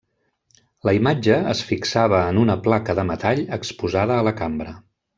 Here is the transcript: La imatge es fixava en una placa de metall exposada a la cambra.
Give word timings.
La 0.89 0.93
imatge 0.99 1.35
es 1.51 1.61
fixava 1.73 2.23
en 2.31 2.41
una 2.47 2.57
placa 2.69 2.99
de 3.03 3.07
metall 3.13 3.45
exposada 3.63 4.19
a 4.21 4.29
la 4.31 4.39
cambra. 4.45 4.79